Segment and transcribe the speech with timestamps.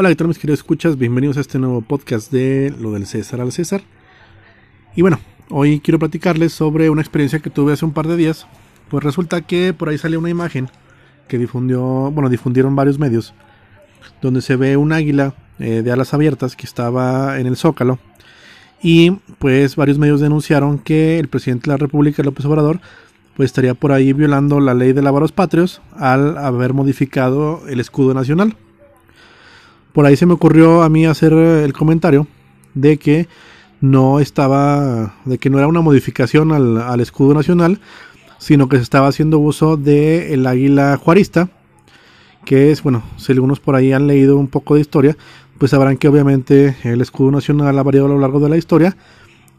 [0.00, 0.96] Hola, ¿qué tal mis queridos escuchas?
[0.96, 3.80] Bienvenidos a este nuevo podcast de lo del César al César.
[4.94, 5.18] Y bueno,
[5.50, 8.46] hoy quiero platicarles sobre una experiencia que tuve hace un par de días.
[8.90, 10.70] Pues resulta que por ahí salió una imagen
[11.26, 11.82] que difundió,
[12.12, 13.34] bueno, difundieron varios medios,
[14.22, 17.98] donde se ve un águila eh, de alas abiertas que estaba en el Zócalo.
[18.80, 19.10] Y
[19.40, 22.78] pues varios medios denunciaron que el presidente de la República, López Obrador,
[23.36, 28.14] pues estaría por ahí violando la ley de lavaros patrios al haber modificado el escudo
[28.14, 28.56] nacional
[29.92, 32.26] por ahí se me ocurrió a mí hacer eh, el comentario
[32.74, 33.28] de que
[33.80, 37.80] no estaba, de que no era una modificación al, escudo nacional,
[38.38, 41.48] sino que se estaba haciendo uso del el águila juarista,
[42.44, 45.16] que es, bueno, si algunos por ahí han leído un poco de historia,
[45.58, 48.96] pues sabrán que obviamente el escudo nacional ha variado a lo largo de la historia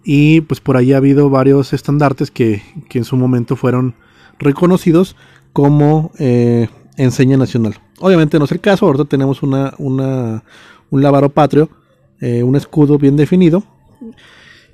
[0.03, 3.95] y pues por ahí ha habido varios estandartes que, que en su momento fueron
[4.39, 5.15] reconocidos
[5.53, 7.75] como eh, enseña nacional.
[7.99, 11.69] Obviamente no es el caso, ahorita tenemos una, un lavaro patrio,
[12.21, 13.63] eh, un escudo bien definido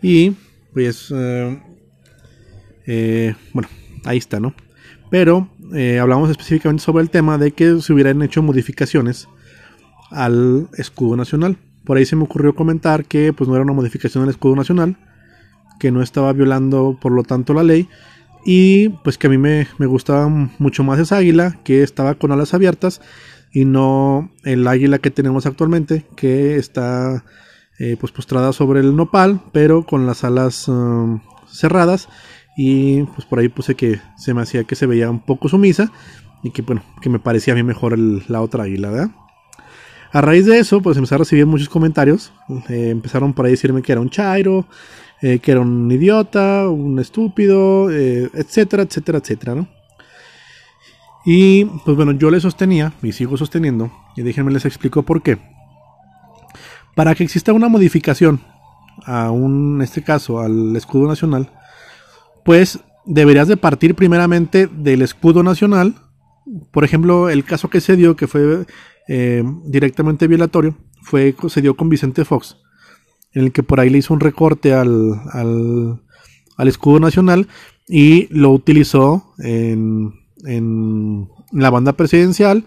[0.02, 0.33] y
[0.73, 1.61] pues eh,
[2.86, 3.69] eh, bueno,
[4.03, 4.53] ahí está, ¿no?
[5.09, 5.49] Pero
[6.02, 9.27] hablamos específicamente sobre el tema de que se hubieran hecho modificaciones
[10.11, 11.58] al escudo nacional.
[11.83, 14.97] Por ahí se me ocurrió comentar que pues no era una modificación al escudo nacional,
[15.80, 17.88] que no estaba violando por lo tanto la ley
[18.45, 22.53] y pues que a mí me, gustaba mucho más esa águila que estaba con alas
[22.53, 23.02] abiertas
[23.52, 27.25] y no el águila que tenemos actualmente que está
[27.79, 31.21] eh, pues postrada sobre el nopal pero con las alas um,
[31.52, 32.07] cerradas
[32.55, 35.91] y pues por ahí puse que se me hacía que se veía un poco sumisa
[36.43, 39.09] y que bueno que me parecía a mí mejor la otra águila ¿verdad?
[40.11, 42.31] a raíz de eso pues empecé a recibir muchos comentarios
[42.69, 44.67] eh, empezaron por ahí a decirme que era un chairo
[45.25, 49.67] eh, que era un idiota, un estúpido, eh, etcétera, etcétera, etcétera, ¿no?
[51.25, 55.39] Y pues bueno, yo le sostenía, y sigo sosteniendo, y déjenme les explico por qué.
[56.93, 58.39] Para que exista una modificación
[59.03, 61.49] a un, en este caso, al escudo nacional,
[62.43, 65.95] pues deberías de partir primeramente del escudo nacional.
[66.69, 68.67] Por ejemplo, el caso que se dio, que fue
[69.08, 72.58] eh, directamente violatorio, fue, se dio con Vicente Fox
[73.35, 77.47] en el que por ahí le hizo un recorte al, al, escudo nacional
[77.87, 80.13] y lo utilizó en,
[80.45, 82.65] en, la banda presidencial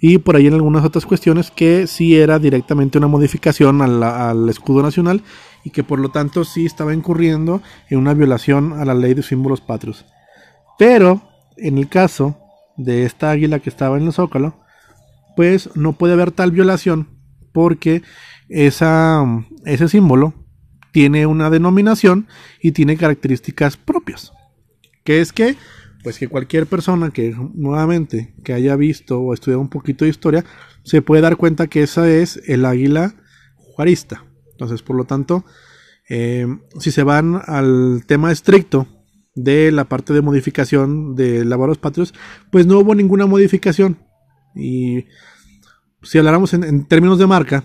[0.00, 4.48] y por ahí en algunas otras cuestiones que sí era directamente una modificación al, al,
[4.48, 5.22] escudo nacional
[5.64, 9.22] y que por lo tanto sí estaba incurriendo en una violación a la ley de
[9.22, 10.06] símbolos patrios.
[10.78, 11.22] Pero
[11.56, 12.36] en el caso
[12.76, 14.56] de esta águila que estaba en el zócalo,
[15.36, 17.08] pues no puede haber tal violación
[17.52, 18.02] porque
[18.48, 19.24] esa,
[19.64, 20.34] ese símbolo
[20.92, 22.26] tiene una denominación
[22.62, 24.32] y tiene características propias.
[25.04, 25.56] ¿Qué es que?
[26.02, 30.44] Pues que cualquier persona que nuevamente que haya visto o estudiado un poquito de historia
[30.84, 33.14] se puede dar cuenta que esa es el águila
[33.56, 34.24] juarista.
[34.52, 35.44] Entonces, por lo tanto,
[36.08, 36.46] eh,
[36.78, 38.86] si se van al tema estricto
[39.34, 42.14] de la parte de modificación de lavaros patrios,
[42.50, 43.98] pues no hubo ninguna modificación.
[44.54, 45.04] Y
[46.02, 47.64] si habláramos en términos de marca,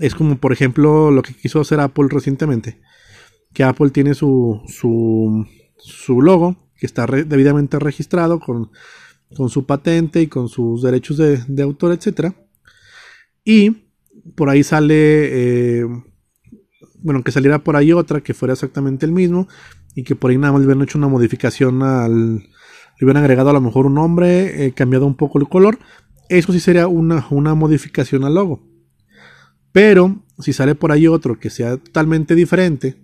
[0.00, 2.80] es como por ejemplo lo que quiso hacer Apple recientemente.
[3.52, 5.46] Que Apple tiene su, su,
[5.78, 8.70] su logo que está debidamente registrado con,
[9.34, 12.34] con, su patente y con sus derechos de, de autor, etc.
[13.44, 13.86] Y
[14.34, 15.86] por ahí sale, eh,
[16.98, 19.48] bueno, que saliera por ahí otra que fuera exactamente el mismo
[19.94, 22.36] y que por ahí nada más hubieran hecho una modificación al,
[22.98, 25.78] le hubieran agregado a lo mejor un nombre, eh, cambiado un poco el color.
[26.28, 28.75] Eso sí sería una, una modificación al logo.
[29.76, 32.96] Pero si sale por ahí otro que sea totalmente diferente,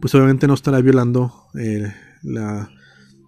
[0.00, 1.92] pues obviamente no estará violando eh,
[2.24, 2.68] en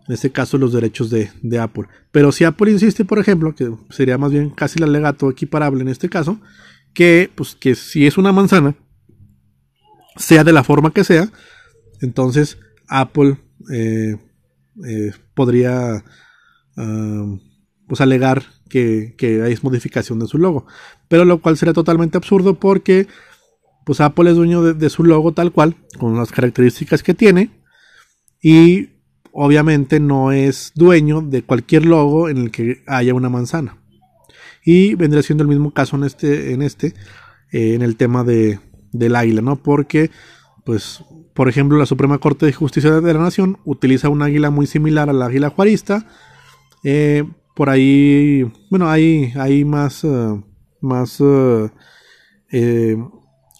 [0.09, 1.84] este caso los derechos de, Apple.
[2.12, 5.88] Pero si Apple insiste, por ejemplo, que sería más bien casi el alegato equiparable en
[5.88, 6.41] este caso,
[6.94, 8.75] que pues que si es una manzana,
[10.16, 11.31] sea de la forma que sea,
[12.00, 12.56] entonces
[12.88, 13.37] Apple
[13.71, 14.16] eh,
[14.88, 16.06] eh, podría
[16.78, 17.37] ah,
[17.87, 20.65] pues alegar que, que es modificación de su logo.
[21.09, 23.06] Pero lo cual sería totalmente absurdo porque
[23.84, 27.50] pues Apple es dueño de, su logo tal cual, con las características que tiene.
[28.41, 28.91] Y
[29.33, 33.78] obviamente no es dueño de cualquier logo en el que haya una manzana.
[34.65, 36.94] Y vendría siendo el mismo caso en este, en este,
[37.50, 38.60] eh, en el tema de,
[38.92, 39.56] del águila, ¿no?
[39.56, 40.10] Porque,
[40.65, 41.03] pues,
[41.34, 45.09] por ejemplo, la Suprema Corte de Justicia de la Nación utiliza un águila muy similar
[45.10, 46.06] al águila juarista.
[46.84, 47.24] Eh,
[47.60, 50.42] por ahí, bueno, hay, hay más, eh,
[50.80, 51.68] más eh,
[52.51, 52.97] eh,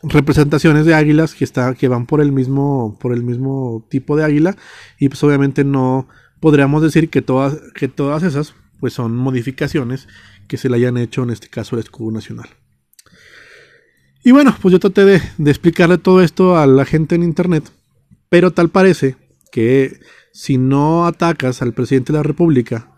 [0.03, 4.25] representaciones de águilas que, está, que van por el, mismo, por el mismo tipo de
[4.25, 4.57] águila
[4.99, 6.09] y pues obviamente no
[6.41, 10.09] podríamos decir que todas, que todas esas pues son modificaciones
[10.49, 12.49] que se le hayan hecho, en este caso, el escudo nacional.
[14.25, 17.71] Y bueno, pues yo traté de explicarle todo esto a la gente en internet,
[18.31, 19.17] pero tal parece
[19.53, 20.01] que
[20.33, 22.91] si no atacas al presidente de la República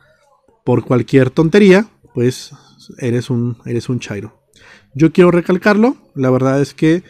[0.65, 2.53] por cualquier tontería, pues
[2.99, 4.43] eres un, eres un chairo.
[4.95, 7.03] Yo quiero recalcarlo, la verdad es que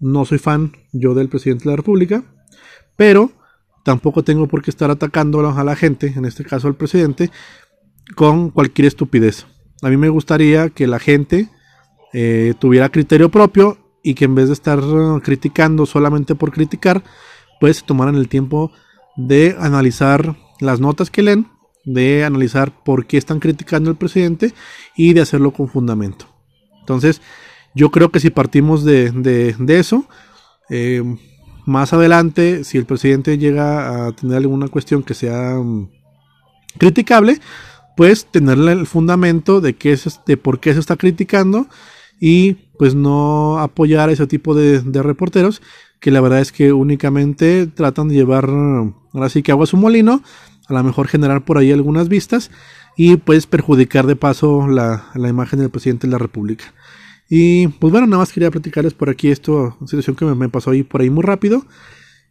[0.00, 2.24] no soy fan yo del presidente de la República,
[2.96, 3.32] pero
[3.84, 7.30] tampoco tengo por qué estar atacando a la gente, en este caso al presidente,
[8.14, 9.46] con cualquier estupidez.
[9.82, 11.48] A mí me gustaría que la gente
[12.12, 14.80] eh, tuviera criterio propio y que en vez de estar
[15.22, 17.02] criticando solamente por criticar,
[17.60, 18.72] pues tomaran el tiempo
[19.16, 21.48] de analizar las notas que leen,
[21.88, 24.52] de analizar por qué están criticando al presidente
[24.96, 26.26] y de hacerlo con fundamento.
[26.80, 27.20] Entonces,
[27.74, 30.06] yo creo que si partimos de, eso,
[30.68, 31.02] eh,
[31.66, 35.90] más adelante, si el presidente llega a tener alguna cuestión que sea mm,
[36.78, 37.40] criticable,
[37.96, 41.66] pues tenerle el fundamento de, qué es, de por qué se está criticando
[42.20, 45.62] y pues no apoyar a ese tipo de, de reporteros
[46.00, 49.76] que la verdad es que únicamente tratan de llevar ahora sí que agua a su
[49.76, 50.22] molino,
[50.68, 52.50] a lo mejor generar por ahí algunas vistas
[52.96, 56.74] y pues perjudicar de paso la, la imagen del presidente de la República.
[57.28, 60.82] Y pues bueno, nada más quería platicarles por aquí esto, situación que me, pasó ahí
[60.82, 61.64] por ahí muy rápido.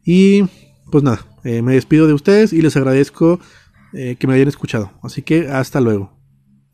[0.03, 0.43] Y
[0.91, 3.39] pues nada, eh, me despido de ustedes y les agradezco
[3.93, 4.91] eh, que me hayan escuchado.
[5.03, 6.16] Así que hasta luego.